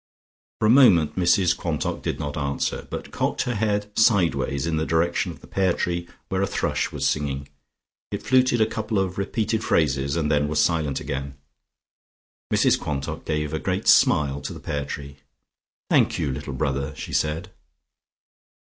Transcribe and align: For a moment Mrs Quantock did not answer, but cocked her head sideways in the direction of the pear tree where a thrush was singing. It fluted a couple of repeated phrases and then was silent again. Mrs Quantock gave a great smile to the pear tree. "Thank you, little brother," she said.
For 0.57 0.65
a 0.65 0.69
moment 0.71 1.15
Mrs 1.15 1.55
Quantock 1.55 2.01
did 2.01 2.17
not 2.19 2.35
answer, 2.35 2.87
but 2.89 3.11
cocked 3.11 3.43
her 3.43 3.53
head 3.53 3.91
sideways 3.95 4.65
in 4.65 4.77
the 4.77 4.85
direction 4.87 5.31
of 5.31 5.41
the 5.41 5.45
pear 5.47 5.73
tree 5.73 6.07
where 6.29 6.41
a 6.41 6.47
thrush 6.47 6.91
was 6.91 7.07
singing. 7.07 7.47
It 8.09 8.23
fluted 8.23 8.61
a 8.61 8.65
couple 8.65 8.97
of 8.97 9.19
repeated 9.19 9.63
phrases 9.63 10.15
and 10.15 10.31
then 10.31 10.47
was 10.47 10.59
silent 10.59 10.99
again. 10.99 11.35
Mrs 12.51 12.79
Quantock 12.79 13.25
gave 13.25 13.53
a 13.53 13.59
great 13.59 13.87
smile 13.87 14.41
to 14.41 14.53
the 14.53 14.59
pear 14.59 14.85
tree. 14.85 15.17
"Thank 15.91 16.17
you, 16.17 16.31
little 16.31 16.53
brother," 16.53 16.95
she 16.95 17.13
said. 17.13 17.51